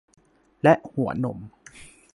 [0.63, 1.37] และหัวนม